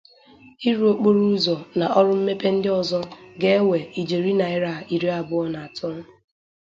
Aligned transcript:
ịrụ 0.69 0.83
okporoụzọ 0.93 1.53
na 1.79 1.85
ọrụ 1.99 2.11
mmepe 2.17 2.47
ndị 2.55 2.69
ọzọ 2.79 2.99
ga-ewè 3.41 3.77
ijeri 3.99 4.31
naịra 4.39 4.71
iri 4.93 5.09
abụọ 5.19 5.43
na 5.53 5.59
atọ 5.67 5.87